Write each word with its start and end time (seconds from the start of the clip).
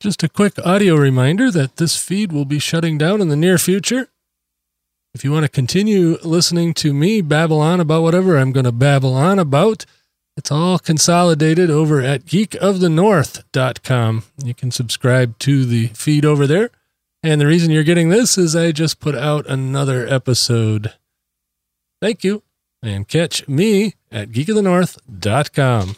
Just 0.00 0.22
a 0.22 0.30
quick 0.30 0.54
audio 0.64 0.96
reminder 0.96 1.50
that 1.50 1.76
this 1.76 1.94
feed 2.02 2.32
will 2.32 2.46
be 2.46 2.58
shutting 2.58 2.96
down 2.96 3.20
in 3.20 3.28
the 3.28 3.36
near 3.36 3.58
future. 3.58 4.08
If 5.12 5.24
you 5.24 5.30
want 5.30 5.44
to 5.44 5.50
continue 5.50 6.16
listening 6.22 6.72
to 6.74 6.94
me 6.94 7.20
babble 7.20 7.60
on 7.60 7.80
about 7.80 8.02
whatever 8.02 8.38
I'm 8.38 8.50
going 8.50 8.64
to 8.64 8.72
babble 8.72 9.12
on 9.12 9.38
about, 9.38 9.84
it's 10.38 10.50
all 10.50 10.78
consolidated 10.78 11.68
over 11.68 12.00
at 12.00 12.24
geekofthenorth.com. 12.24 14.22
You 14.42 14.54
can 14.54 14.70
subscribe 14.70 15.38
to 15.40 15.66
the 15.66 15.88
feed 15.88 16.24
over 16.24 16.46
there. 16.46 16.70
And 17.22 17.38
the 17.38 17.46
reason 17.46 17.70
you're 17.70 17.82
getting 17.82 18.08
this 18.08 18.38
is 18.38 18.56
I 18.56 18.72
just 18.72 19.00
put 19.00 19.14
out 19.14 19.46
another 19.46 20.08
episode. 20.08 20.94
Thank 22.00 22.24
you, 22.24 22.42
and 22.82 23.06
catch 23.06 23.46
me 23.46 23.96
at 24.10 24.30
geekofthenorth.com. 24.30 25.96